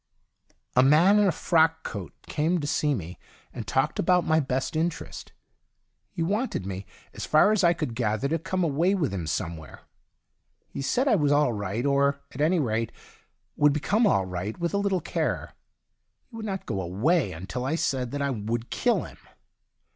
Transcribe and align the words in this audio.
—A 0.75 0.81
man 0.81 1.19
in 1.19 1.27
a 1.27 1.31
frock 1.31 1.83
coat 1.83 2.11
20 2.11 2.13
THE 2.15 2.15
DIARY 2.15 2.15
OF 2.15 2.15
A 2.15 2.21
GOD 2.21 2.33
came 2.55 2.59
to 2.61 2.67
see 2.67 2.95
me, 2.95 3.19
and 3.53 3.67
talked 3.67 3.99
about 3.99 4.25
my 4.25 4.39
best 4.39 4.75
interest. 4.75 5.31
He 6.09 6.23
wanted 6.23 6.65
me, 6.65 6.87
so 7.15 7.29
far 7.29 7.51
as 7.51 7.63
I 7.63 7.73
could 7.73 7.93
gather, 7.93 8.27
to 8.27 8.39
come 8.39 8.63
away 8.63 8.95
with 8.95 9.13
him 9.13 9.27
somewhere. 9.27 9.81
He 10.67 10.81
said 10.81 11.07
I 11.07 11.13
was 11.13 11.31
all 11.31 11.53
right, 11.53 11.85
or, 11.85 12.19
at 12.31 12.41
any 12.41 12.59
rate, 12.59 12.91
would 13.55 13.73
become 13.73 14.07
all 14.07 14.25
right, 14.25 14.57
with 14.57 14.73
a 14.73 14.77
little 14.79 15.01
care. 15.01 15.53
He 16.31 16.35
Avould 16.37 16.45
not 16.45 16.65
go 16.65 16.81
away 16.81 17.31
until 17.31 17.63
I 17.63 17.75
said 17.75 18.09
that 18.09 18.23
I 18.23 18.31
would 18.31 18.71
kill 18.71 19.03
him. 19.03 19.17